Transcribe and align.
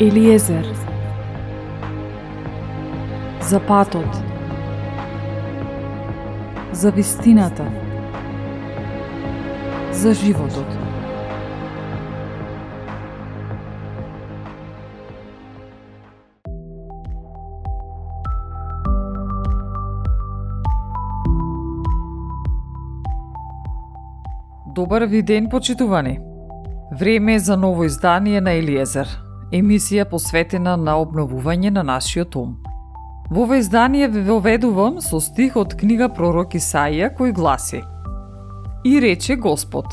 Елиезер. 0.00 0.66
За 3.40 3.60
патот. 3.60 4.22
За 6.72 6.90
вистината. 6.90 7.72
За 9.92 10.14
животот. 10.14 10.66
Добар 24.66 25.02
ви 25.02 25.22
ден, 25.22 25.48
почитувани! 25.48 26.20
Време 26.92 27.34
е 27.34 27.38
за 27.38 27.56
ново 27.56 27.84
издание 27.84 28.40
на 28.40 28.52
Елиезер, 28.52 29.29
емисија 29.52 30.04
посветена 30.10 30.76
на 30.76 30.96
обновување 31.02 31.70
на 31.70 31.82
нашиот 31.82 32.36
ум. 32.36 32.56
Во 33.30 33.42
ова 33.42 33.58
издание 33.58 34.08
ве 34.08 34.22
воведувам 34.26 35.00
со 35.00 35.20
стих 35.20 35.56
од 35.56 35.74
книга 35.78 36.08
пророк 36.08 36.54
Исаија 36.54 37.10
кој 37.14 37.32
гласи 37.32 37.82
И 38.84 38.96
рече 39.00 39.36
Господ, 39.36 39.86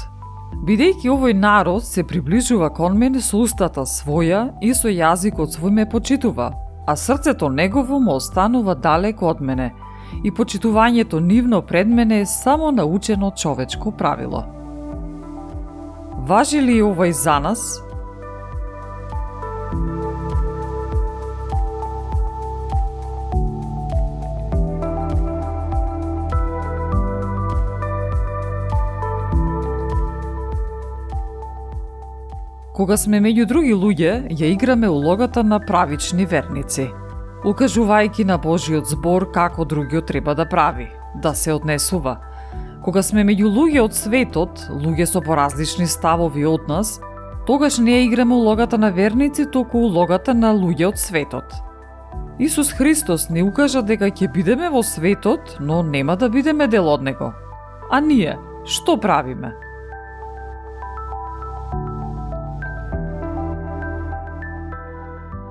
бидејќи 0.65 1.09
овој 1.11 1.33
народ 1.35 1.83
се 1.83 2.03
приближува 2.07 2.69
кон 2.69 2.97
мене 2.97 3.21
со 3.21 3.41
устата 3.43 3.83
своја 3.83 4.53
и 4.61 4.73
со 4.73 4.87
јазикот 4.87 5.57
свој 5.57 5.71
ме 5.71 5.85
почитува, 5.89 6.53
а 6.87 6.95
срцето 6.95 7.49
негово 7.49 7.99
му 7.99 8.15
останува 8.15 8.75
далеко 8.75 9.27
од 9.27 9.41
мене, 9.41 9.73
и 10.23 10.31
почитувањето 10.31 11.19
нивно 11.19 11.61
пред 11.61 11.87
мене 11.87 12.21
е 12.21 12.25
само 12.25 12.71
научено 12.71 13.31
човечко 13.31 13.91
правило. 13.91 14.43
Важи 16.17 16.61
ли 16.61 16.81
ова 16.81 17.07
и 17.07 17.13
за 17.13 17.39
нас? 17.39 17.83
Кога 32.77 32.97
сме 32.97 33.17
меѓу 33.17 33.47
други 33.49 33.73
луѓе, 33.73 34.29
ја 34.29 34.53
играме 34.53 34.89
улогата 34.89 35.41
на 35.43 35.57
правични 35.59 36.29
верници, 36.29 36.91
укажувајќи 37.41 38.27
на 38.29 38.37
Божиот 38.37 38.85
збор 38.93 39.31
како 39.33 39.65
другиот 39.65 40.05
треба 40.05 40.37
да 40.37 40.45
прави, 40.45 40.91
да 41.21 41.33
се 41.33 41.57
однесува– 41.57 42.19
Кога 42.87 43.01
сме 43.03 43.25
меѓу 43.27 43.49
луѓе 43.51 43.81
од 43.83 43.95
светот, 43.97 44.61
луѓе 44.71 45.03
со 45.11 45.19
поразлични 45.19 45.83
ставови 45.91 46.45
од 46.47 46.69
нас, 46.71 46.93
тогаш 47.43 47.81
не 47.83 48.05
играме 48.05 48.31
улогата 48.31 48.77
на 48.79 48.93
верници, 48.95 49.43
току 49.51 49.81
улогата 49.89 50.31
на 50.31 50.53
луѓе 50.55 50.87
од 50.93 51.01
светот. 51.01 51.51
Исус 52.39 52.71
Христос 52.71 53.27
не 53.27 53.43
укажа 53.43 53.81
дека 53.83 54.07
ќе 54.07 54.31
бидеме 54.31 54.69
во 54.71 54.85
светот, 54.87 55.57
но 55.59 55.81
нема 55.83 56.15
да 56.15 56.29
бидеме 56.29 56.67
дел 56.71 56.87
од 56.87 57.03
него. 57.03 57.33
А 57.91 57.99
ние, 57.99 58.37
што 58.63 58.95
правиме? 58.95 59.51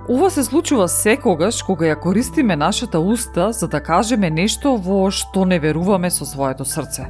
Ова 0.08 0.30
се 0.30 0.44
случува 0.44 0.84
секогаш 0.88 1.64
кога 1.66 1.88
ја 1.90 1.96
користиме 1.98 2.56
нашата 2.56 3.00
уста 3.00 3.50
за 3.52 3.66
да 3.68 3.80
кажеме 3.82 4.30
нешто 4.30 4.76
во 4.78 5.10
што 5.10 5.42
не 5.44 5.58
веруваме 5.58 6.10
со 6.14 6.22
своето 6.22 6.62
срце. 6.64 7.08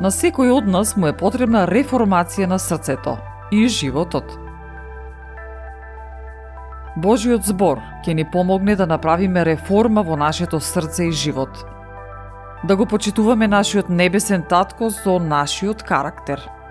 На 0.00 0.10
секој 0.12 0.52
од 0.52 0.68
нас 0.68 0.92
му 0.96 1.08
е 1.08 1.16
потребна 1.16 1.64
реформација 1.64 2.46
на 2.52 2.58
срцето 2.58 3.16
и 3.50 3.64
животот. 3.64 4.28
Божиот 7.00 7.48
збор 7.48 7.80
ќе 8.04 8.12
ни 8.12 8.28
помогне 8.28 8.76
да 8.76 8.86
направиме 8.86 9.44
реформа 9.48 10.02
во 10.02 10.16
нашето 10.16 10.60
срце 10.60 11.08
и 11.08 11.12
живот. 11.12 11.64
Да 12.64 12.76
го 12.76 12.86
почитуваме 12.86 13.48
нашиот 13.48 13.88
небесен 13.88 14.44
татко 14.44 14.90
со 14.90 15.18
нашиот 15.18 15.82
карактер– 15.82 16.44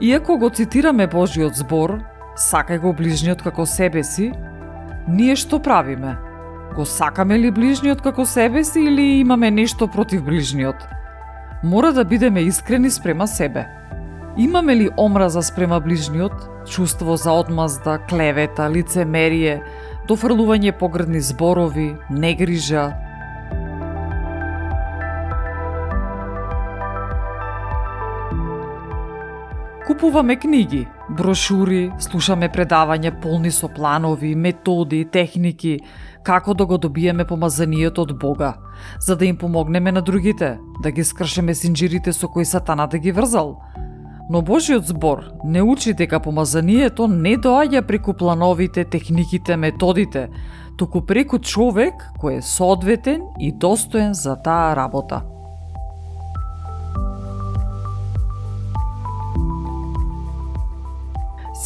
Иако 0.00 0.36
го 0.38 0.50
цитираме 0.50 1.06
Божиот 1.08 1.56
збор, 1.56 1.94
сакај 2.36 2.82
го 2.82 2.90
ближниот 2.92 3.40
како 3.40 3.64
себе 3.64 4.02
си, 4.04 4.26
ние 5.08 5.36
што 5.40 5.56
правиме? 5.56 6.18
Го 6.76 6.84
сакаме 6.84 7.38
ли 7.40 7.48
ближниот 7.50 8.02
како 8.04 8.26
себе 8.28 8.60
си 8.64 8.82
или 8.90 9.06
имаме 9.22 9.50
нешто 9.50 9.88
против 9.88 10.20
ближниот? 10.24 10.84
Мора 11.64 11.94
да 11.96 12.04
бидеме 12.04 12.44
искрени 12.44 12.90
спрема 12.90 13.26
себе. 13.26 13.64
Имаме 14.36 14.76
ли 14.76 14.90
омраза 14.98 15.42
спрема 15.42 15.80
ближниот, 15.80 16.68
чувство 16.68 17.16
за 17.16 17.32
одмазда, 17.32 17.96
клевета, 17.98 18.68
лицемерие, 18.68 19.62
дофрлување 20.08 20.76
погредни 20.76 21.20
зборови, 21.24 21.94
негрижа, 22.10 22.92
Купуваме 29.86 30.36
книги, 30.36 30.80
брошури, 31.14 31.92
слушаме 32.02 32.48
предавања 32.50 33.12
полни 33.22 33.52
со 33.54 33.68
планови, 33.70 34.32
методи, 34.34 35.04
техники, 35.06 35.76
како 36.26 36.54
да 36.58 36.66
го 36.66 36.78
добиеме 36.78 37.24
помазанието 37.24 38.02
од 38.02 38.16
Бога, 38.18 38.56
за 38.98 39.16
да 39.16 39.26
им 39.26 39.36
помогнеме 39.36 39.92
на 39.92 40.02
другите, 40.02 40.58
да 40.82 40.90
ги 40.90 41.04
скршеме 41.04 41.54
синџирите 41.54 42.10
со 42.10 42.26
кои 42.26 42.44
сатаната 42.44 42.96
да 42.96 42.98
ги 42.98 43.12
врзал. 43.12 43.62
Но 44.30 44.42
Божиот 44.42 44.90
збор 44.90 45.22
не 45.44 45.62
учи 45.62 45.94
дека 45.94 46.18
помазанието 46.20 47.06
не 47.06 47.36
доаѓа 47.38 47.86
преку 47.86 48.14
плановите, 48.14 48.84
техниките, 48.84 49.56
методите, 49.56 50.28
туку 50.76 51.06
преку 51.06 51.38
човек 51.38 51.94
кој 52.18 52.38
е 52.38 52.42
соодветен 52.42 53.22
и 53.38 53.52
достоен 53.52 54.14
за 54.14 54.34
таа 54.34 54.74
работа. 54.74 55.22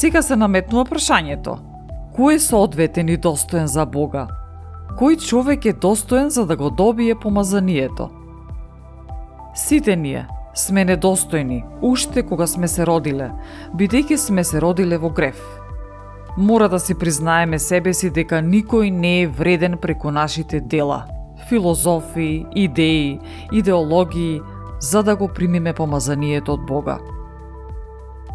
Сега 0.01 0.23
се 0.25 0.37
наметнува 0.37 0.87
прашањето. 0.89 1.59
Кој 2.17 2.39
е 2.39 2.41
соодветен 2.41 3.09
и 3.13 3.19
достоен 3.21 3.67
за 3.69 3.85
Бога? 3.85 4.23
Кој 4.97 5.19
човек 5.21 5.67
е 5.69 5.75
достоен 5.77 6.31
за 6.31 6.47
да 6.47 6.57
го 6.57 6.71
добие 6.71 7.15
помазанието? 7.15 8.07
Сите 9.55 9.97
ние 9.97 10.25
сме 10.55 10.87
недостојни, 10.89 11.61
уште 11.83 12.23
кога 12.23 12.47
сме 12.47 12.69
се 12.69 12.87
родиле, 12.87 13.29
бидејќи 13.77 14.17
сме 14.17 14.45
се 14.45 14.65
родиле 14.65 14.97
во 14.97 15.13
греф. 15.13 15.45
Мора 16.39 16.69
да 16.69 16.81
си 16.81 16.95
признаеме 16.95 17.59
себе 17.59 17.93
си 17.93 18.09
дека 18.11 18.41
никој 18.41 18.89
не 18.91 19.23
е 19.23 19.29
вреден 19.29 19.77
преку 19.77 20.11
нашите 20.11 20.61
дела, 20.61 21.05
филозофии, 21.49 22.47
идеи, 22.57 23.19
идеологии, 23.53 24.41
за 24.81 25.03
да 25.03 25.17
го 25.17 25.29
примиме 25.29 25.73
помазанието 25.73 26.53
од 26.53 26.67
Бога. 26.67 26.99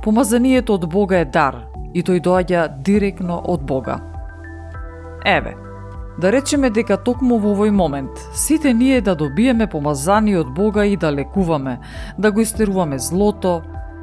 Помазанието 0.05 0.73
од 0.73 0.85
Бога 0.85 1.17
е 1.17 1.25
дар 1.25 1.55
и 1.97 2.03
тој 2.05 2.19
доаѓа 2.21 2.63
директно 2.85 3.39
од 3.49 3.63
Бога. 3.66 3.95
Еве, 5.25 5.55
да 6.21 6.29
речеме 6.31 6.69
дека 6.69 6.99
токму 7.01 7.39
во 7.41 7.55
овој 7.55 7.71
момент 7.73 8.19
сите 8.38 8.73
ние 8.73 8.99
да 9.01 9.16
добиеме 9.17 9.66
помазание 9.67 10.38
од 10.43 10.51
Бога 10.53 10.85
и 10.85 10.93
да 10.95 11.09
лекуваме, 11.09 11.79
да 12.17 12.31
го 12.31 12.45
истеруваме 12.45 12.99
злото, 12.99 13.61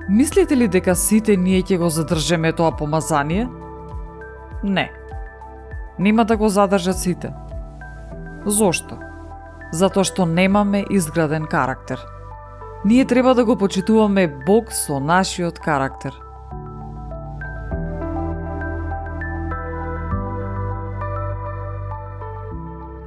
мислите 0.09 0.57
ли 0.57 0.67
дека 0.69 0.97
сите 0.99 1.37
ние 1.37 1.63
ќе 1.63 1.79
го 1.79 1.89
задржеме 1.89 2.51
тоа 2.53 2.75
помазание? 2.77 3.47
Не. 4.65 4.91
Нема 5.99 6.25
да 6.25 6.37
го 6.37 6.49
задржат 6.49 6.99
сите. 6.99 7.31
Зошто? 8.47 8.99
Затоа 9.73 10.03
што 10.03 10.27
немаме 10.27 10.83
изграден 10.91 11.47
карактер– 11.47 12.03
Ние 12.85 13.05
треба 13.05 13.35
да 13.35 13.45
го 13.45 13.57
почитуваме 13.57 14.29
Бог 14.47 14.73
со 14.73 15.01
нашиот 15.01 15.59
карактер. 15.59 16.13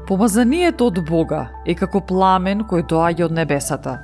Помазанието 0.07 0.87
од 0.87 1.01
Бога 1.03 1.49
е 1.65 1.75
како 1.75 1.99
пламен 1.99 2.61
кој 2.63 2.85
доаѓа 2.87 3.25
од 3.25 3.35
небесата. 3.35 3.97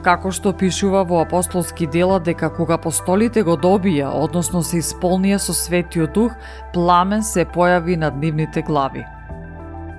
Како 0.00 0.30
што 0.32 0.54
пишува 0.56 1.02
во 1.04 1.18
апостолски 1.20 1.86
дела 1.86 2.16
дека 2.20 2.48
кога 2.48 2.78
апостолите 2.78 3.42
го 3.42 3.58
добија, 3.60 4.08
односно 4.14 4.62
се 4.62 4.78
исполнија 4.80 5.36
со 5.36 5.52
светиот 5.52 6.14
дух, 6.16 6.32
пламен 6.72 7.20
се 7.22 7.44
појави 7.44 7.98
над 8.00 8.16
нивните 8.16 8.62
глави. 8.62 9.04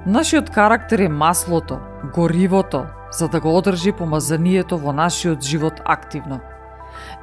Нашиот 0.06 0.50
карактер 0.50 1.06
е 1.06 1.10
маслото, 1.10 1.78
горивото, 2.16 2.88
за 3.12 3.28
да 3.28 3.40
го 3.40 3.58
одржи 3.58 3.92
помазанието 3.92 4.78
во 4.78 4.94
нашиот 4.94 5.44
живот 5.44 5.82
активно. 5.86 6.40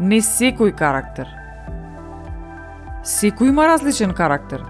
Не 0.00 0.20
секој 0.20 0.74
карактер. 0.76 1.28
Секој 3.04 3.48
има 3.48 3.66
различен 3.66 4.12
карактер. 4.14 4.64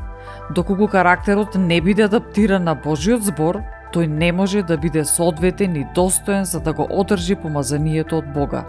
Доколку 0.55 0.89
карактерот 0.89 1.55
не 1.55 1.81
биде 1.81 2.05
адаптиран 2.07 2.65
на 2.65 2.75
Божиот 2.75 3.23
збор, 3.23 3.63
тој 3.93 4.07
не 4.07 4.33
може 4.33 4.63
да 4.63 4.79
биде 4.79 5.05
соодветен 5.05 5.77
и 5.77 5.87
достоен 5.95 6.45
за 6.45 6.61
да 6.61 6.73
го 6.73 6.87
одржи 6.91 7.35
помазанието 7.35 8.19
од 8.19 8.33
Бога. 8.33 8.65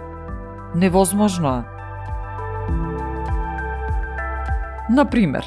Невозможно 0.75 1.57
е. 1.57 1.63
Например, 4.90 5.45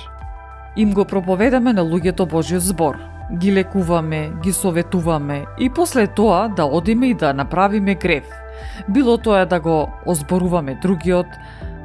им 0.76 0.93
го 0.93 1.05
проповедаме 1.05 1.72
на 1.72 1.82
луѓето 1.82 2.28
Божиот 2.28 2.62
збор, 2.62 2.98
ги 3.38 3.52
лекуваме, 3.52 4.32
ги 4.43 4.52
советуваме 4.52 5.44
и 5.58 5.70
после 5.70 6.06
тоа 6.06 6.49
да 6.49 6.64
одиме 6.64 7.06
и 7.06 7.14
да 7.14 7.34
направиме 7.34 7.94
грев. 7.94 8.25
Било 8.88 9.19
тоа 9.19 9.46
да 9.46 9.61
го 9.61 9.88
озборуваме 10.06 10.79
другиот, 10.82 11.26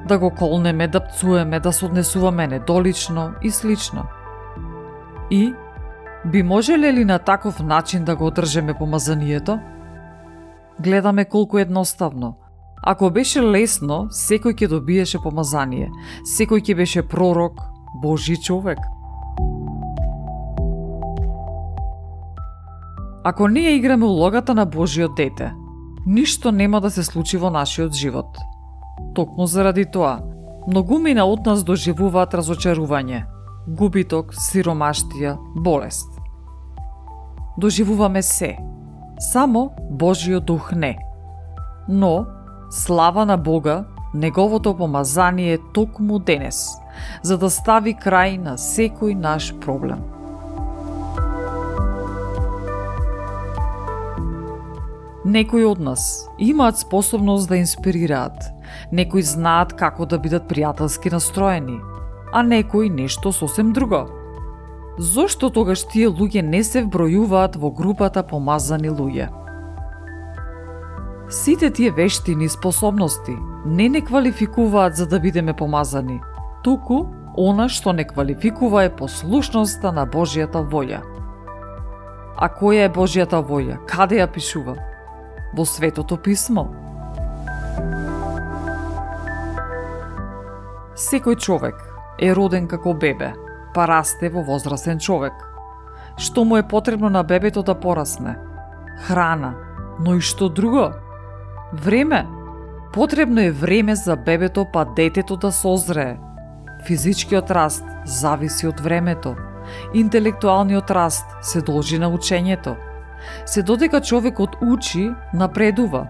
да 0.08 0.20
го 0.20 0.32
колнеме, 0.32 0.88
да 0.88 1.00
пцуеме, 1.00 1.60
да 1.60 1.74
се 1.74 1.86
однесуваме 1.86 2.48
недолично 2.48 3.32
и 3.44 3.52
слично. 3.52 4.04
И 5.32 5.54
би 6.26 6.44
можеле 6.44 6.94
ли 6.94 7.06
на 7.06 7.20
таков 7.20 7.64
начин 7.64 8.04
да 8.04 8.16
го 8.16 8.28
одржеме 8.28 8.74
помазанието? 8.74 9.60
Гледаме 10.80 11.26
колку 11.26 11.58
едноставно. 11.58 12.36
Ако 12.84 13.10
беше 13.10 13.42
лесно, 13.42 14.08
секој 14.14 14.54
ќе 14.54 14.70
добиеше 14.70 15.18
помазание, 15.20 15.90
секој 16.24 16.62
ќе 16.62 16.76
беше 16.78 17.02
пророк, 17.02 17.58
Божи 18.02 18.38
човек. 18.38 18.78
Ако 23.30 23.48
ние 23.48 23.76
играме 23.76 24.06
улогата 24.06 24.56
на 24.56 24.66
Божиот 24.66 25.16
дете, 25.16 25.54
ништо 26.06 26.52
нема 26.52 26.82
да 26.82 26.92
се 26.92 27.04
случи 27.04 27.38
во 27.38 27.50
нашиот 27.52 27.92
живот. 27.94 28.38
Токму 29.16 29.48
заради 29.52 29.84
тоа, 29.84 30.22
многумина 30.68 31.26
од 31.28 31.44
нас 31.44 31.66
доживуваат 31.68 32.38
разочарување, 32.40 33.26
губиток, 33.68 34.32
сиромаштија, 34.32 35.36
болест. 35.60 36.08
Доживуваме 37.60 38.24
се, 38.24 38.56
само 39.20 39.74
Божиот 39.92 40.46
дух 40.46 40.72
не. 40.72 40.96
Но, 41.90 42.26
слава 42.72 43.26
на 43.26 43.38
Бога, 43.38 43.84
неговото 44.14 44.78
помазание 44.78 45.60
токму 45.74 46.20
денес, 46.20 46.70
за 47.24 47.38
да 47.38 47.50
стави 47.52 47.92
крај 47.92 48.40
на 48.40 48.56
секој 48.56 49.20
наш 49.20 49.52
проблем. 49.60 50.16
Некои 55.28 55.66
од 55.66 55.80
нас 55.80 56.30
имаат 56.40 56.78
способност 56.80 57.50
да 57.50 57.58
инспирираат, 57.58 58.46
некои 58.92 59.22
знаат 59.22 59.74
како 59.76 60.06
да 60.08 60.16
бидат 60.24 60.46
пријателски 60.48 61.12
настроени, 61.12 61.82
а 62.32 62.44
некои 62.48 62.88
нешто 62.90 63.34
сосем 63.36 63.74
друго. 63.76 64.06
Зошто 64.98 65.50
тогаш 65.52 65.84
тие 65.92 66.08
луѓе 66.08 66.46
не 66.48 66.64
се 66.64 66.86
вбројуваат 66.86 67.60
во 67.60 67.74
групата 67.76 68.24
помазани 68.24 68.88
луѓе? 68.88 69.28
Сите 71.30 71.74
тие 71.76 71.92
вештини 71.92 72.46
и 72.46 72.50
способности 72.50 73.36
не 73.66 73.90
не 73.90 74.02
квалификуваат 74.02 74.96
за 74.96 75.08
да 75.08 75.20
бидеме 75.20 75.54
помазани, 75.54 76.22
туку 76.64 77.06
она 77.36 77.68
што 77.68 77.92
не 77.92 78.08
квалификува 78.08 78.84
е 78.84 78.96
послушноста 78.96 79.92
на 79.92 80.08
Божијата 80.08 80.64
волја. 80.64 81.04
А 82.38 82.48
која 82.48 82.88
е 82.88 82.94
Божијата 82.96 83.44
волја? 83.44 83.84
Каде 83.86 84.24
ја 84.24 84.32
пишува? 84.32 84.78
Во 85.54 85.66
Светото 85.66 86.18
Писмо. 86.18 86.68
Секој 90.98 91.38
човек 91.38 91.78
е 92.20 92.34
роден 92.34 92.68
како 92.68 92.94
бебе, 92.94 93.34
па 93.74 93.86
расте 93.88 94.30
во 94.34 94.42
возрасен 94.42 95.00
човек. 95.00 95.34
Што 96.18 96.44
му 96.44 96.58
е 96.58 96.68
потребно 96.68 97.10
на 97.10 97.24
бебето 97.24 97.64
да 97.64 97.76
порасне? 97.76 98.36
Храна, 99.06 99.54
но 100.00 100.16
и 100.18 100.22
што 100.22 100.50
друго? 100.50 100.92
Време. 101.74 102.26
Потребно 102.94 103.42
е 103.42 103.52
време 103.52 103.96
за 103.96 104.16
бебето 104.16 104.66
па 104.74 104.86
детето 104.86 105.38
да 105.38 105.52
созрее. 105.52 106.18
Физичкиот 106.88 107.52
раст 107.52 107.86
зависи 108.06 108.68
од 108.68 108.80
времето. 108.80 109.36
Интелектуалниот 109.94 110.92
раст 110.92 111.26
се 111.42 111.62
должи 111.62 112.00
на 112.00 112.10
учењето– 112.10 112.76
се 113.46 113.64
додека 113.64 114.02
човекот 114.02 114.56
учи, 114.62 115.12
напредува, 115.34 116.08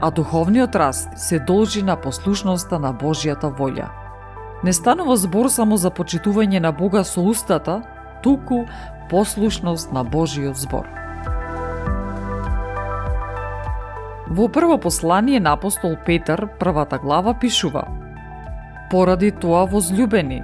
а 0.00 0.10
духовниот 0.10 0.76
раст 0.76 1.08
се 1.16 1.38
должи 1.38 1.82
на 1.82 1.96
послушноста 1.96 2.78
на 2.78 2.94
Божијата 2.94 3.50
волја. 3.50 3.88
Не 4.64 4.72
станува 4.72 5.16
збор 5.16 5.48
само 5.48 5.76
за 5.76 5.90
почитување 5.90 6.60
на 6.60 6.72
Бога 6.72 7.04
со 7.04 7.20
устата, 7.20 7.82
туку 8.22 8.64
послушност 9.10 9.92
на 9.92 10.04
Божиот 10.04 10.56
збор. 10.56 10.86
Во 14.30 14.48
прво 14.48 14.78
послание 14.78 15.40
на 15.40 15.52
апостол 15.52 15.96
Петар, 16.06 16.48
првата 16.58 16.98
глава, 16.98 17.34
пишува 17.34 17.86
Поради 18.90 19.30
тоа, 19.30 19.64
возлюбени, 19.66 20.42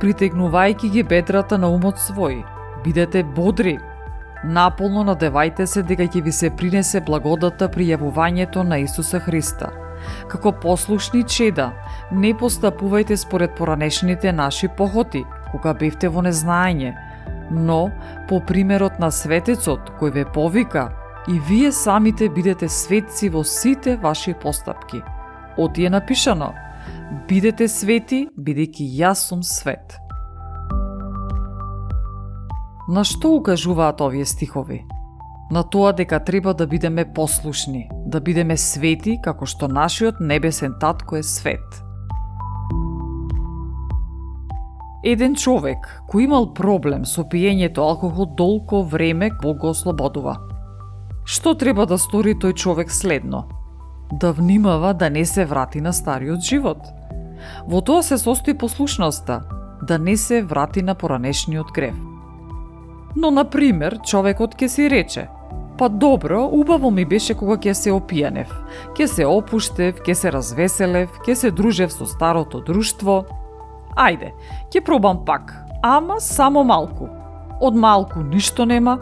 притегнувајќи 0.00 0.90
ги 0.90 1.02
бедрата 1.02 1.58
на 1.58 1.68
умот 1.70 1.98
свој, 1.98 2.42
бидете 2.84 3.22
бодри, 3.22 3.78
Наполно 4.44 5.04
надевајте 5.04 5.66
се 5.66 5.82
дека 5.82 6.04
ќе 6.04 6.22
ви 6.22 6.32
се 6.32 6.50
принесе 6.50 7.00
благодата 7.00 7.68
при 7.72 7.88
јавувањето 7.88 8.62
на 8.62 8.78
Исуса 8.78 9.20
Христа. 9.20 9.70
Како 10.28 10.52
послушни 10.52 11.22
чеда, 11.24 11.72
не 12.12 12.34
постапувајте 12.34 13.16
според 13.16 13.56
поранешните 13.56 14.32
наши 14.32 14.68
похоти, 14.68 15.24
кога 15.50 15.74
бевте 15.74 16.08
во 16.08 16.22
незнаење, 16.22 16.94
но 17.50 17.90
по 18.28 18.40
примерот 18.40 19.00
на 19.00 19.10
светецот 19.10 19.90
кој 20.00 20.12
ве 20.12 20.24
повика, 20.24 20.90
и 21.28 21.40
вие 21.48 21.72
самите 21.72 22.28
бидете 22.28 22.68
светци 22.68 23.28
во 23.28 23.42
сите 23.44 23.96
ваши 23.96 24.34
постапки. 24.34 25.02
Оти 25.56 25.86
е 25.86 25.90
напишано, 25.90 26.52
бидете 27.28 27.68
свети, 27.68 28.28
бидејќи 28.38 28.90
јас 29.00 29.26
сум 29.26 29.42
свет. 29.42 30.05
На 32.88 33.02
што 33.02 33.32
укажуваат 33.34 34.00
овие 34.00 34.24
стихови? 34.24 34.84
На 35.50 35.62
тоа 35.62 35.90
дека 35.92 36.20
треба 36.24 36.54
да 36.54 36.66
бидеме 36.66 37.04
послушни, 37.14 37.88
да 38.06 38.20
бидеме 38.20 38.56
свети 38.56 39.16
како 39.22 39.46
што 39.46 39.66
нашиот 39.66 40.20
небесен 40.20 40.78
татко 40.78 41.18
е 41.18 41.22
свет. 41.26 41.82
Еден 45.02 45.34
човек 45.34 45.90
кој 46.06 46.30
имал 46.30 46.52
проблем 46.54 47.02
со 47.04 47.26
пиењето 47.26 47.82
алкохол 47.82 48.30
долго 48.38 48.84
време 48.86 49.30
Бог 49.42 49.58
го 49.58 49.74
ослободува. 49.74 50.38
Што 51.26 51.58
треба 51.58 51.90
да 51.90 51.98
стори 51.98 52.38
тој 52.38 52.54
човек 52.54 52.90
следно? 52.90 53.48
Да 54.12 54.30
внимава 54.32 54.94
да 54.94 55.10
не 55.10 55.26
се 55.26 55.44
врати 55.44 55.80
на 55.80 55.92
стариот 55.92 56.40
живот. 56.40 56.86
Во 57.66 57.82
тоа 57.82 58.02
се 58.02 58.18
состои 58.18 58.54
послушноста, 58.54 59.42
да 59.82 59.98
не 59.98 60.16
се 60.16 60.42
врати 60.42 60.82
на 60.82 60.94
поранешниот 60.94 61.74
грев. 61.74 62.15
Но, 63.16 63.30
на 63.30 63.44
пример, 63.44 63.98
човекот 64.04 64.54
ќе 64.54 64.68
си 64.68 64.90
рече, 64.92 65.28
Па 65.78 65.88
добро, 65.88 66.48
убаво 66.52 66.90
ми 66.90 67.04
беше 67.04 67.34
кога 67.36 67.58
ќе 67.60 67.74
се 67.76 67.92
опијанев. 67.92 68.48
Ќе 68.96 69.06
се 69.12 69.26
опуштев, 69.28 70.00
ќе 70.00 70.14
се 70.16 70.32
развеселев, 70.32 71.12
ќе 71.26 71.34
се 71.36 71.50
дружев 71.52 71.92
со 71.92 72.08
старото 72.08 72.62
друштво. 72.64 73.24
Ајде, 73.92 74.32
ќе 74.72 74.80
пробам 74.84 75.20
пак, 75.28 75.52
ама 75.84 76.16
само 76.20 76.64
малку. 76.64 77.10
Од 77.60 77.76
малку 77.76 78.24
ништо 78.24 78.64
нема. 78.64 78.96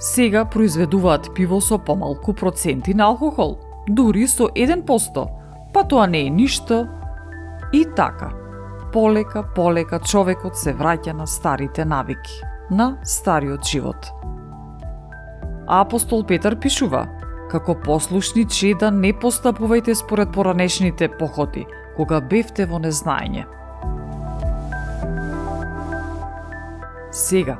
Сега 0.00 0.44
произведуваат 0.48 1.34
пиво 1.34 1.60
со 1.60 1.78
помалку 1.78 2.32
проценти 2.32 2.94
на 2.94 3.12
алкохол, 3.12 3.58
дури 3.88 4.28
со 4.28 4.48
1%, 4.48 5.28
па 5.74 5.84
тоа 5.84 6.06
не 6.06 6.26
е 6.26 6.30
ништо. 6.30 6.86
И 7.72 7.84
така, 7.96 8.32
полека, 8.92 9.44
полека 9.54 10.00
човекот 10.00 10.56
се 10.56 10.72
враќа 10.72 11.12
на 11.12 11.26
старите 11.26 11.84
навики 11.84 12.47
на 12.70 12.96
стариот 13.02 13.64
живот. 13.64 14.12
Апостол 15.66 16.24
Петар 16.24 16.56
пишува, 16.56 17.06
како 17.50 17.74
послушни 17.74 18.44
чеда 18.48 18.90
не 18.90 19.12
постапувајте 19.12 19.94
според 19.96 20.32
поранешните 20.32 21.08
похоти, 21.08 21.66
кога 21.96 22.20
бевте 22.20 22.66
во 22.66 22.80
незнаење. 22.80 23.44
Сега, 27.12 27.56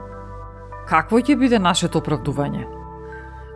какво 0.88 1.20
ќе 1.20 1.36
биде 1.36 1.58
нашето 1.58 2.00
оправдување? 2.00 2.66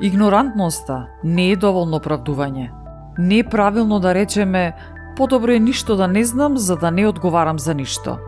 Игнорантноста 0.00 1.06
не 1.24 1.52
е 1.52 1.56
доволно 1.56 2.00
оправдување. 2.00 2.70
Не 3.18 3.38
е 3.38 3.44
правилно 3.44 4.00
да 4.00 4.14
речеме 4.14 4.72
подобро 5.16 5.52
е 5.52 5.60
ништо 5.60 5.96
да 5.96 6.08
не 6.08 6.24
знам 6.24 6.56
за 6.56 6.76
да 6.76 6.90
не 6.90 7.06
одговарам 7.06 7.58
за 7.58 7.74
ништо. 7.74 8.18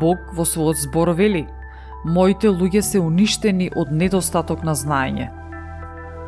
Бог 0.00 0.18
во 0.32 0.44
својот 0.44 0.80
збор 0.80 1.12
вели– 1.16 1.46
моите 2.04 2.48
луѓе 2.48 2.80
се 2.80 3.00
уништени 3.00 3.70
од 3.76 3.90
недостаток 3.92 4.62
на 4.64 4.74
знаење. 4.74 5.30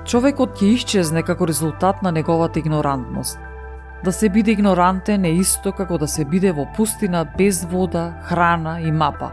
Човекот 0.04 0.56
ќе 0.58 0.74
исчезне 0.74 1.22
како 1.22 1.46
резултат 1.46 2.02
на 2.02 2.10
неговата 2.12 2.58
игнорантност. 2.58 3.38
Да 4.04 4.12
се 4.12 4.28
биде 4.28 4.50
игнорантен 4.50 5.24
е 5.24 5.34
исто 5.36 5.72
како 5.72 5.98
да 5.98 6.08
се 6.08 6.24
биде 6.24 6.52
во 6.52 6.66
пустина 6.76 7.26
без 7.38 7.64
вода, 7.64 8.14
храна 8.24 8.80
и 8.80 8.92
мапа. 8.92 9.30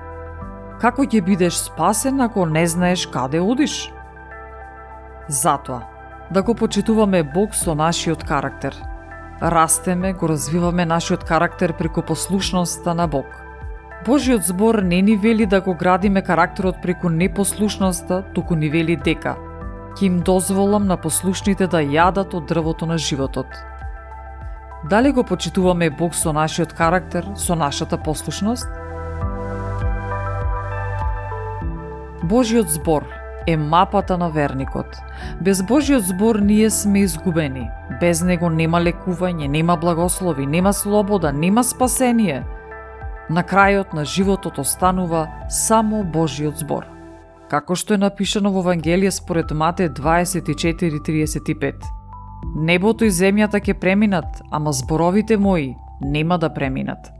Како 0.81 1.07
ќе 1.07 1.23
бидеш 1.23 1.55
спасен 1.57 2.21
ако 2.21 2.45
не 2.45 2.67
знаеш 2.67 3.07
каде 3.07 3.39
одиш? 3.39 3.93
Затоа, 5.27 5.81
да 6.31 6.43
го 6.43 6.55
почитуваме 6.55 7.23
Бог 7.23 7.55
со 7.55 7.75
нашиот 7.75 8.23
карактер. 8.23 8.75
Растеме, 9.41 10.13
го 10.13 10.29
развиваме 10.29 10.85
нашиот 10.85 11.23
карактер 11.23 11.73
преку 11.73 12.01
послушноста 12.01 12.93
на 12.93 13.07
Бог. 13.07 13.46
Божиот 14.07 14.43
збор 14.43 14.75
не 14.75 15.01
ни 15.01 15.17
вели 15.17 15.45
да 15.45 15.61
го 15.61 15.73
градиме 15.73 16.21
карактерот 16.21 16.75
преку 16.81 17.09
непослушноста, 17.09 18.23
туку 18.33 18.55
ни 18.55 18.69
вели 18.69 18.95
дека 18.95 19.35
ќе 19.97 20.05
им 20.07 20.19
дозволам 20.23 20.87
на 20.87 20.95
послушните 20.95 21.67
да 21.67 21.81
јадат 21.83 22.31
од 22.37 22.47
дрвото 22.47 22.87
на 22.87 22.97
животот. 22.97 23.51
Дали 24.89 25.11
го 25.11 25.23
почитуваме 25.23 25.89
Бог 25.89 26.15
со 26.15 26.31
нашиот 26.31 26.73
карактер, 26.73 27.27
со 27.35 27.55
нашата 27.55 27.97
послушност? 27.97 28.67
Божиот 32.23 32.69
збор 32.69 33.03
е 33.47 33.57
мапата 33.57 34.17
на 34.17 34.29
верникот. 34.29 34.97
Без 35.41 35.63
Божиот 35.63 36.03
збор 36.03 36.35
ние 36.35 36.69
сме 36.69 36.99
изгубени. 36.99 37.69
Без 37.99 38.21
него 38.21 38.49
нема 38.49 38.79
лекување, 38.79 39.47
нема 39.47 39.75
благослови, 39.75 40.45
нема 40.45 40.73
слобода, 40.73 41.31
нема 41.31 41.63
спасение. 41.63 42.43
На 43.29 43.43
крајот 43.43 43.93
на 43.93 44.05
животот 44.05 44.59
останува 44.59 45.27
само 45.49 46.03
Божиот 46.03 46.61
збор. 46.63 46.85
Како 47.51 47.75
што 47.75 47.95
е 47.95 47.99
напишано 47.99 48.51
во 48.51 48.63
Евангелие 48.63 49.11
според 49.11 49.51
Мате 49.51 49.89
24:35. 49.89 51.83
Небото 52.55 53.05
и 53.05 53.11
земјата 53.11 53.59
ќе 53.59 53.79
преминат, 53.79 54.41
ама 54.51 54.71
зборовите 54.71 55.37
мои 55.37 55.75
нема 56.01 56.37
да 56.37 56.53
преминат. 56.53 57.16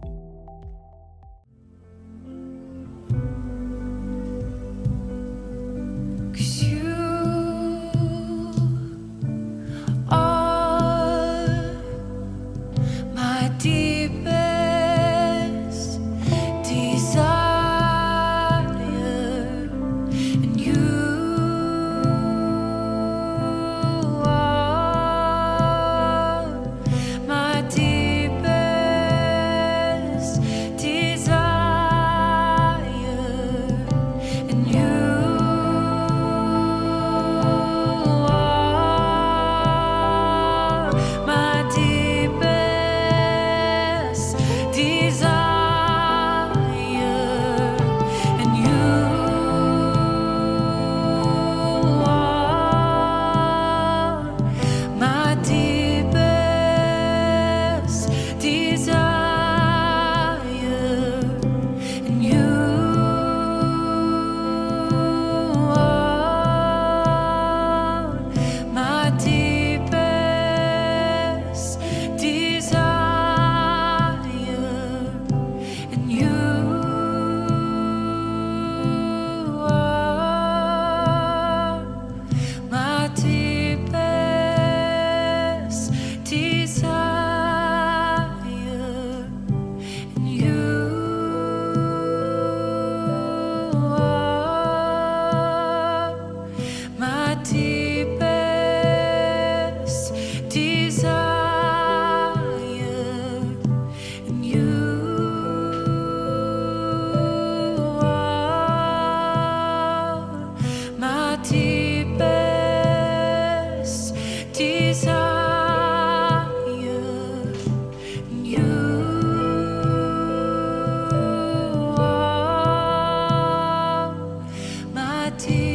tears. 125.38 125.67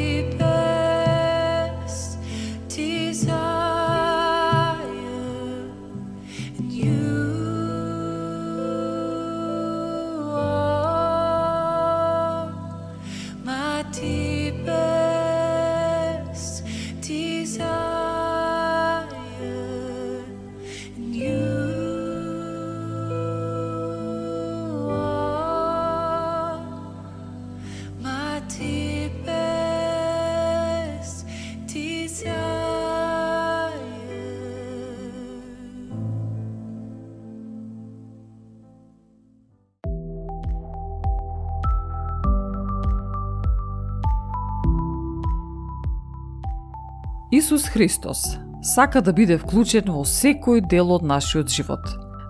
Исус 47.35 47.65
Христос 47.69 48.39
сака 48.63 49.01
да 49.01 49.13
биде 49.17 49.39
вклучен 49.41 49.87
во 49.89 50.03
секој 50.05 50.61
дел 50.69 50.91
од 50.93 51.05
нашиот 51.09 51.49
живот. 51.49 51.87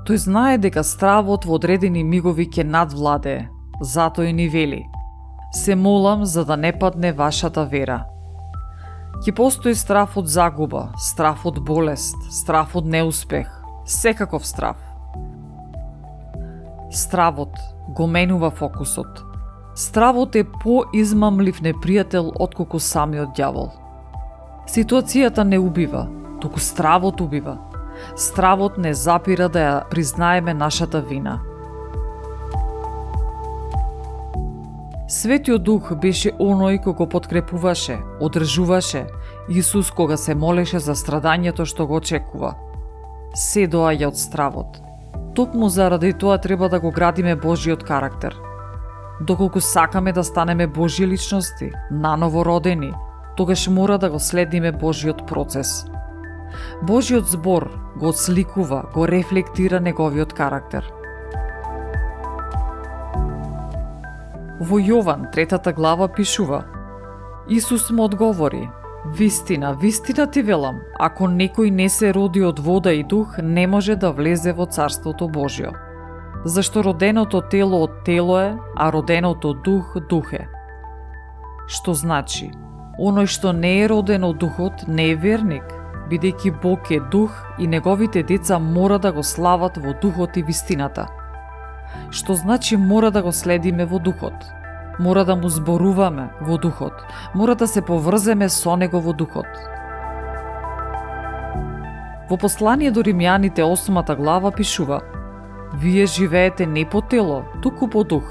Тој 0.06 0.20
знае 0.22 0.60
дека 0.62 0.84
стравот 0.86 1.42
во 1.42 1.56
одредени 1.58 2.04
мигови 2.06 2.46
ќе 2.46 2.62
надвладе, 2.62 3.48
затоа 3.82 4.30
и 4.30 4.32
ни 4.32 4.46
вели. 4.46 4.84
Се 5.58 5.74
молам 5.74 6.22
за 6.24 6.44
да 6.44 6.56
не 6.56 6.70
падне 6.70 7.10
вашата 7.12 7.66
вера. 7.66 8.04
Ќе 9.26 9.34
постои 9.34 9.74
страв 9.74 10.14
од 10.14 10.30
загуба, 10.30 10.92
страв 10.94 11.42
од 11.50 11.58
болест, 11.58 12.22
страв 12.30 12.78
од 12.78 12.86
неуспех, 12.86 13.50
секаков 13.84 14.46
страв. 14.46 14.78
Стравот 16.94 17.58
го 17.90 18.06
менува 18.06 18.54
фокусот. 18.54 19.26
Стравот 19.74 20.38
е 20.38 20.46
поизмамлив 20.46 21.58
непријател 21.58 22.30
отколку 22.38 22.78
самиот 22.78 23.34
дјавол. 23.34 23.81
Ситуацијата 24.72 25.42
не 25.44 25.58
убива, 25.60 26.06
туку 26.40 26.60
стравот 26.60 27.20
убива. 27.20 27.58
Стравот 28.16 28.78
не 28.78 28.94
запира 28.96 29.48
да 29.52 29.60
ја 29.60 29.74
признаеме 29.90 30.54
нашата 30.54 31.02
вина. 31.04 31.34
Светиот 35.12 35.62
Дух 35.62 35.92
беше 36.00 36.32
оној 36.40 36.80
кој 36.86 36.96
го 36.96 37.06
подкрепуваше, 37.06 37.98
одржуваше 38.20 39.04
Исус 39.48 39.90
кога 39.90 40.16
се 40.16 40.34
молеше 40.34 40.80
за 40.80 40.96
страдањето 40.96 41.68
што 41.68 41.86
го 41.86 42.00
очекува. 42.00 42.54
Се 43.36 43.68
доаѓа 43.68 44.08
од 44.08 44.16
стравот. 44.16 44.80
Токму 45.36 45.68
заради 45.68 46.16
тоа 46.16 46.40
треба 46.40 46.72
да 46.72 46.80
го 46.80 46.90
градиме 46.90 47.36
Божиот 47.36 47.84
карактер. 47.84 48.40
Доколку 49.20 49.60
сакаме 49.60 50.12
да 50.12 50.24
станеме 50.24 50.68
Божји 50.68 51.06
личности, 51.06 51.72
наново 51.90 52.44
родени, 52.44 52.94
тогаш 53.36 53.68
мора 53.68 53.98
да 53.98 54.10
го 54.10 54.20
следиме 54.20 54.72
Божиот 54.72 55.26
процес. 55.26 55.86
Божиот 56.82 57.26
збор 57.26 57.70
го 57.96 58.12
сликува, 58.12 58.84
го 58.94 59.08
рефлектира 59.08 59.80
неговиот 59.80 60.32
карактер. 60.32 60.84
Во 64.60 64.78
Јован, 64.78 65.32
третата 65.32 65.72
глава, 65.72 66.08
пишува 66.08 66.64
Исус 67.48 67.90
му 67.90 68.04
одговори, 68.04 68.68
Вистина, 69.06 69.74
вистина 69.74 70.30
ти 70.30 70.42
велам, 70.46 70.76
ако 70.94 71.26
некој 71.26 71.72
не 71.74 71.88
се 71.90 72.12
роди 72.14 72.44
од 72.46 72.60
вода 72.62 72.92
и 72.94 73.02
дух, 73.02 73.34
не 73.42 73.66
може 73.66 73.96
да 73.98 74.12
влезе 74.14 74.52
во 74.54 74.66
Царството 74.66 75.26
Божјо. 75.26 75.72
Зашто 76.44 76.84
роденото 76.86 77.40
тело 77.50 77.82
од 77.82 78.04
тело 78.06 78.38
е, 78.38 78.54
а 78.76 78.92
роденото 78.92 79.54
дух 79.54 79.96
дух 80.08 80.32
е. 80.32 80.46
Што 81.66 81.94
значи? 81.94 82.52
Оној 82.98 83.26
што 83.26 83.52
не 83.56 83.78
е 83.82 83.88
роден 83.88 84.24
од 84.24 84.36
духот 84.36 84.84
не 84.86 85.12
е 85.12 85.16
верник, 85.16 85.64
бидејќи 86.10 86.50
Бог 86.62 86.90
е 86.92 87.00
дух 87.12 87.32
и 87.58 87.66
неговите 87.66 88.22
деца 88.22 88.58
мора 88.58 88.98
да 88.98 89.12
го 89.12 89.22
слават 89.22 89.78
во 89.80 89.94
духот 90.02 90.36
и 90.36 90.42
вистината. 90.42 91.06
Што 92.10 92.34
значи 92.34 92.76
мора 92.76 93.10
да 93.10 93.22
го 93.22 93.32
следиме 93.32 93.86
во 93.86 93.98
духот? 93.98 94.36
Мора 94.98 95.24
да 95.24 95.36
му 95.36 95.48
зборуваме 95.48 96.28
во 96.40 96.58
духот. 96.58 96.92
Мора 97.34 97.54
да 97.54 97.66
се 97.66 97.80
поврземе 97.80 98.48
со 98.48 98.76
него 98.76 99.00
во 99.00 99.12
духот. 99.12 99.48
Во 102.28 102.36
послание 102.36 102.90
до 102.90 103.00
римјаните 103.00 103.64
8 103.64 104.16
глава 104.16 104.50
пишува 104.50 105.00
Вие 105.74 106.06
живеете 106.06 106.66
не 106.66 106.84
по 106.84 107.00
тело, 107.00 107.44
туку 107.62 107.88
по 107.88 108.04
дух. 108.04 108.24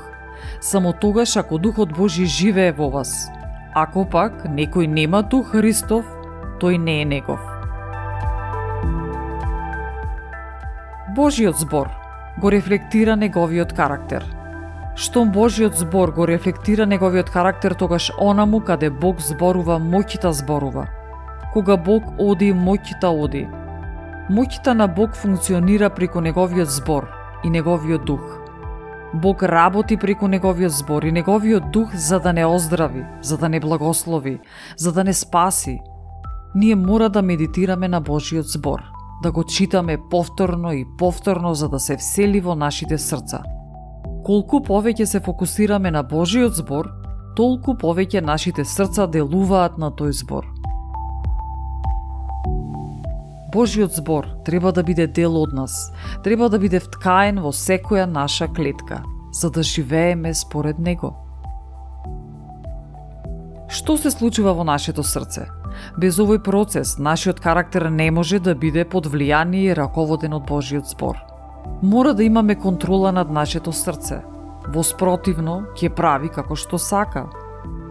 Само 0.61 0.93
тогаш 0.93 1.37
ако 1.37 1.57
Духот 1.57 1.93
Божи 1.97 2.25
живее 2.25 2.71
во 2.71 2.89
вас. 2.89 3.29
Ако 3.73 4.05
пак 4.05 4.45
некој 4.45 4.87
нема 4.87 5.23
Дух 5.23 5.51
Христов, 5.51 6.05
тој 6.59 6.77
не 6.77 7.01
е 7.01 7.05
негов. 7.05 7.39
Божиот 11.15 11.57
збор 11.57 11.89
го 12.41 12.51
рефлектира 12.51 13.15
неговиот 13.15 13.73
карактер– 13.73 14.23
Штом 14.95 15.31
Божиот 15.31 15.77
збор 15.77 16.11
го 16.11 16.27
рефлектира 16.27 16.85
неговиот 16.85 17.29
карактер, 17.29 17.73
тогаш 17.73 18.11
онаму 18.19 18.59
каде 18.59 18.89
Бог 18.89 19.21
зборува, 19.21 19.79
моќта 19.79 20.31
зборува. 20.35 20.87
Кога 21.53 21.77
Бог 21.77 22.03
оди, 22.19 22.51
моќта 22.53 23.07
оди. 23.07 23.47
Моќта 24.29 24.73
на 24.73 24.87
Бог 24.87 25.15
функционира 25.15 25.89
преку 25.89 26.21
неговиот 26.21 26.69
збор 26.69 27.07
и 27.43 27.49
неговиот 27.49 28.05
дух. 28.05 28.40
Бог 29.13 29.43
работи 29.43 29.97
преку 29.97 30.27
неговиот 30.27 30.71
збор 30.71 31.03
и 31.03 31.11
неговиот 31.11 31.71
дух 31.71 31.95
за 31.95 32.19
да 32.19 32.33
не 32.33 32.45
оздрави, 32.45 33.05
за 33.21 33.37
да 33.37 33.49
не 33.49 33.59
благослови, 33.59 34.39
за 34.77 34.91
да 34.91 35.03
не 35.03 35.13
спаси. 35.13 35.79
Ние 36.55 36.75
мора 36.75 37.09
да 37.09 37.21
медитираме 37.21 37.87
на 37.87 38.01
Божиот 38.01 38.45
збор, 38.45 38.81
да 39.23 39.31
го 39.31 39.43
читаме 39.43 39.97
повторно 40.09 40.71
и 40.73 40.85
повторно 40.97 41.53
за 41.53 41.69
да 41.69 41.79
се 41.79 41.97
всели 41.97 42.39
во 42.39 42.55
нашите 42.55 42.97
срца– 42.97 43.43
Колку 44.21 44.59
повеќе 44.61 45.05
се 45.09 45.19
фокусираме 45.25 45.91
на 45.91 46.03
Божиот 46.05 46.53
збор, 46.53 46.91
толку 47.35 47.73
повеќе 47.73 48.21
нашите 48.21 48.65
срца 48.65 49.07
делуваат 49.09 49.79
на 49.81 49.89
тој 49.89 50.13
збор. 50.13 50.45
Божиот 53.53 53.95
збор 53.95 54.27
треба 54.45 54.71
да 54.71 54.83
биде 54.83 55.07
дел 55.07 55.37
од 55.37 55.53
нас, 55.53 55.91
треба 56.23 56.49
да 56.49 56.59
биде 56.59 56.79
вткаен 56.79 57.39
во 57.39 57.51
секоја 57.51 58.05
наша 58.05 58.47
клетка, 58.47 59.03
за 59.33 59.49
да 59.49 59.63
живееме 59.63 60.33
според 60.33 60.79
него. 60.79 61.15
Што 63.69 63.97
се 63.97 64.11
случува 64.11 64.53
во 64.53 64.63
нашето 64.63 65.03
срце? 65.03 65.47
Без 65.97 66.19
овој 66.19 66.43
процес, 66.43 66.97
нашиот 66.99 67.39
карактер 67.39 67.89
не 67.89 68.11
може 68.11 68.39
да 68.39 68.55
биде 68.55 68.85
под 68.85 69.07
влијание 69.07 69.71
и 69.71 69.75
раководен 69.75 70.33
од 70.33 70.47
Божиот 70.47 70.87
збор– 70.87 71.17
Мора 71.81 72.13
да 72.13 72.23
имаме 72.23 72.55
контрола 72.55 73.11
над 73.11 73.31
нашето 73.31 73.73
срце. 73.73 74.21
Во 74.67 74.83
спротивно, 74.85 75.65
ќе 75.73 75.89
прави 75.89 76.29
како 76.29 76.55
што 76.55 76.77
сака. 76.77 77.25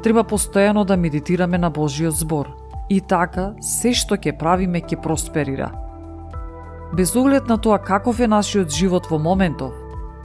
Треба 0.04 0.22
постојано 0.22 0.84
да 0.86 0.96
медитираме 0.96 1.58
на 1.58 1.70
Божиот 1.70 2.14
збор. 2.14 2.48
И 2.90 3.00
така, 3.00 3.52
се 3.62 3.92
што 3.94 4.16
ќе 4.18 4.32
правиме 4.38 4.80
ќе 4.82 4.96
просперира. 5.02 5.70
Без 6.92 7.14
оглед 7.14 7.46
на 7.46 7.54
тоа 7.58 7.78
каков 7.78 8.18
е 8.20 8.26
нашиот 8.26 8.74
живот 8.74 9.06
во 9.06 9.18
моментов, 9.18 9.72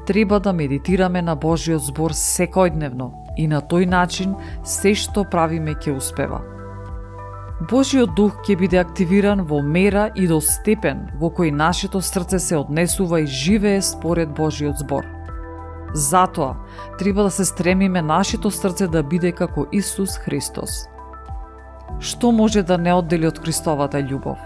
треба 0.07 0.39
да 0.39 0.53
медитираме 0.53 1.21
на 1.21 1.35
Божиот 1.35 1.85
збор 1.85 2.17
секојдневно 2.17 3.11
и 3.37 3.45
на 3.47 3.61
тој 3.61 3.85
начин 3.85 4.33
се 4.63 4.95
што 4.97 5.27
правиме 5.29 5.75
ќе 5.77 5.93
успева. 5.93 6.41
Божиот 7.69 8.15
дух 8.17 8.41
ќе 8.41 8.57
биде 8.57 8.81
активиран 8.81 9.45
во 9.45 9.61
мера 9.61 10.09
и 10.15 10.25
до 10.27 10.41
степен 10.41 11.05
во 11.21 11.29
кој 11.29 11.53
нашето 11.53 12.01
срце 12.01 12.39
се 12.39 12.57
однесува 12.57 13.21
и 13.21 13.29
живее 13.29 13.81
според 13.81 14.33
Божиот 14.33 14.81
збор. 14.81 15.05
Затоа, 15.93 16.57
треба 16.97 17.23
да 17.23 17.31
се 17.31 17.45
стремиме 17.45 18.01
нашето 18.01 18.51
срце 18.51 18.87
да 18.87 19.03
биде 19.03 19.31
како 19.31 19.67
Исус 19.71 20.17
Христос. 20.17 20.94
Што 21.99 22.31
може 22.31 22.63
да 22.63 22.77
не 22.77 22.93
оддели 22.93 23.27
од 23.27 23.39
Христовата 23.39 23.97
љубов? 23.97 24.39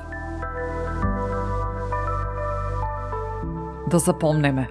Да 3.91 3.99
запомнеме, 3.99 4.67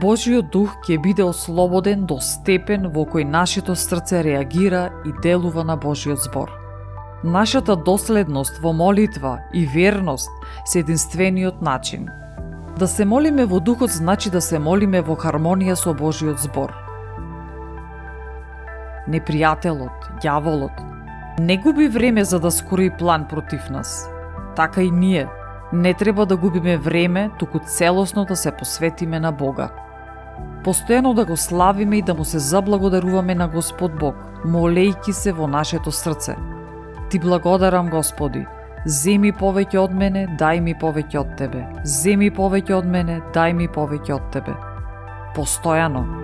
Божиот 0.00 0.50
дух 0.52 0.74
ќе 0.88 1.00
биде 1.00 1.24
ослободен 1.24 2.04
до 2.06 2.20
степен 2.20 2.90
во 2.92 3.06
кој 3.08 3.24
нашето 3.24 3.76
срце 3.76 4.22
реагира 4.24 4.90
и 5.06 5.12
делува 5.22 5.64
на 5.64 5.76
Божиот 5.76 6.20
збор– 6.28 6.52
Нашата 7.24 7.76
доследност 7.76 8.58
во 8.58 8.72
молитва 8.72 9.38
и 9.54 9.66
верност 9.66 10.30
се 10.64 10.78
единствениот 10.78 11.62
начин. 11.62 12.08
Да 12.78 12.88
се 12.88 13.04
молиме 13.04 13.46
во 13.46 13.60
духот 13.60 13.90
значи 13.90 14.30
да 14.30 14.40
се 14.40 14.58
молиме 14.58 15.00
во 15.00 15.16
хармонија 15.16 15.72
со 15.72 15.94
Божиот 15.96 16.42
збор. 16.44 16.74
Непријателот, 19.08 20.20
ѓаволот, 20.20 20.76
не 21.38 21.56
губи 21.56 21.88
време 21.88 22.24
за 22.24 22.40
да 22.40 22.50
скрои 22.50 22.90
план 22.90 23.26
против 23.28 23.70
нас. 23.70 24.10
Така 24.56 24.82
и 24.82 24.90
ние 24.90 25.26
не 25.72 25.94
треба 25.94 26.26
да 26.26 26.36
губиме 26.36 26.78
време, 26.78 27.30
туку 27.38 27.58
целосно 27.58 28.24
да 28.24 28.36
се 28.36 28.52
посветиме 28.52 29.20
на 29.20 29.32
Бога. 29.32 29.68
Постојано 30.64 31.14
да 31.14 31.24
го 31.24 31.36
славиме 31.36 31.98
и 31.98 32.02
да 32.02 32.14
му 32.14 32.24
се 32.24 32.38
заблагодаруваме 32.38 33.34
на 33.34 33.48
Господ 33.48 33.98
Бог, 33.98 34.16
молејки 34.46 35.12
се 35.12 35.32
во 35.32 35.46
нашето 35.46 35.92
срце– 35.92 36.36
Ти 37.14 37.18
благодарам, 37.18 37.90
Господи. 37.90 38.40
Земи 38.90 39.30
повеќе 39.32 39.78
од 39.78 39.92
мене, 39.94 40.24
дај 40.40 40.58
ми 40.60 40.74
повеќе 40.74 41.20
од 41.20 41.36
Тебе. 41.38 41.62
Земи 41.86 42.30
повеќе 42.34 42.74
од 42.80 42.88
мене, 42.90 43.20
дај 43.36 43.54
ми 43.54 43.68
повеќе 43.68 44.16
од 44.16 44.26
Тебе. 44.34 44.56
Постојано. 45.36 46.23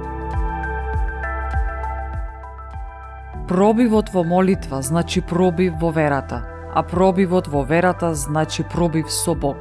Пробивот 3.51 4.13
во 4.15 4.23
молитва 4.23 4.83
значи 4.83 5.21
пробив 5.21 5.75
во 5.81 5.91
верата, 5.91 6.45
а 6.75 6.83
пробивот 6.83 7.49
во 7.49 7.65
верата 7.65 8.15
значи 8.15 8.65
пробив 8.75 9.11
со 9.11 9.35
Бог. 9.35 9.57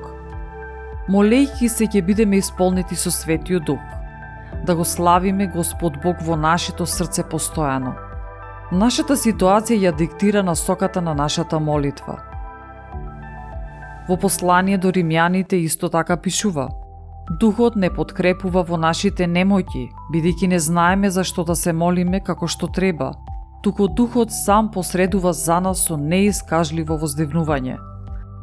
Молејки 1.10 1.69
се 1.73 1.88
ќе 1.89 2.04
бидеме 2.06 2.38
исполнети 2.38 2.95
со 2.95 3.10
Светиот 3.10 3.65
Дух, 3.65 3.82
да 4.65 4.75
го 4.75 4.86
славиме 4.86 5.47
Господ 5.47 5.97
Бог 6.04 6.21
во 6.21 6.38
нашето 6.38 6.86
срце 6.86 7.25
постојано– 7.25 7.95
Нашата 8.69 9.15
ситуација 9.17 9.89
ја 9.89 9.91
диктира 9.97 10.43
насоката 10.45 11.02
на 11.02 11.15
нашата 11.17 11.58
молитва. 11.60 12.19
Во 14.08 14.17
послание 14.17 14.78
до 14.78 14.91
римјаните 14.93 15.58
исто 15.65 15.89
така 15.89 16.17
пишува 16.17 16.67
Духот 17.41 17.75
не 17.75 17.89
подкрепува 17.89 18.62
во 18.62 18.78
нашите 18.78 19.25
немоќи, 19.25 19.89
бидејќи 20.13 20.47
не 20.47 20.60
знаеме 20.60 21.10
за 21.10 21.23
што 21.23 21.43
да 21.43 21.56
се 21.56 21.73
молиме 21.73 22.19
како 22.19 22.45
што 22.47 22.67
треба, 22.67 23.15
туку 23.62 23.88
Духот 23.88 24.32
сам 24.32 24.72
посредува 24.72 25.34
за 25.34 25.60
нас 25.60 25.86
со 25.88 25.98
неискажливо 25.98 26.98
воздивнување. 26.98 27.78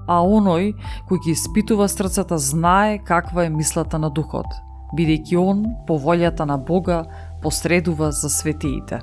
А 0.06 0.20
оној 0.22 0.74
кој 1.08 1.18
ги 1.24 1.34
испитува 1.34 1.88
срцата 1.88 2.38
знае 2.38 2.98
каква 2.98 3.46
е 3.46 3.50
мислата 3.50 3.98
на 3.98 4.10
Духот, 4.10 4.46
бидејќи 4.94 5.36
он, 5.36 5.66
по 5.86 5.98
волјата 5.98 6.46
на 6.46 6.58
Бога, 6.58 7.04
посредува 7.42 8.12
за 8.12 8.30
светиите. 8.30 9.00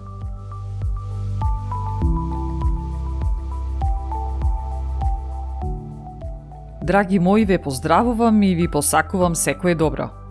Драги 6.84 7.20
мои, 7.20 7.46
ве 7.46 7.58
поздравувам 7.58 8.44
и 8.44 8.56
ви 8.56 8.68
посакувам 8.68 9.36
секое 9.36 9.76
добро. 9.76 10.23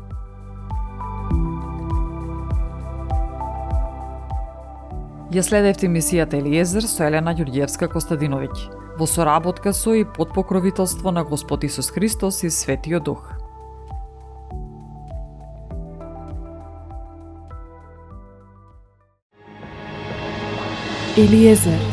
Ја 5.32 5.40
следевте 5.40 5.88
мисијата 5.88 6.36
Елиезер 6.36 6.84
со 6.84 7.06
Елена 7.06 7.32
Ѓурѓевска 7.32 7.86
Костадиновиќ, 7.94 8.66
во 9.00 9.06
соработка 9.08 9.72
со 9.72 9.94
и 9.96 10.02
под 10.04 10.34
покровителство 10.36 11.08
на 11.08 11.22
Господ 11.24 11.64
Исус 11.64 11.88
Христос 11.88 12.42
и 12.44 12.50
Светиот 12.50 13.08
Дух. 13.08 13.32
Елиезер 21.16 21.91